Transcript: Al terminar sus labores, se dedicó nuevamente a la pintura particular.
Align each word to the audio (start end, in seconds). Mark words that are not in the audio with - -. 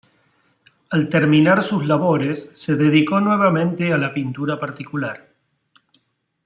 Al 0.89 1.09
terminar 1.09 1.61
sus 1.63 1.85
labores, 1.85 2.49
se 2.55 2.75
dedicó 2.75 3.21
nuevamente 3.21 3.93
a 3.93 3.99
la 3.99 4.11
pintura 4.11 4.59
particular. 4.59 5.29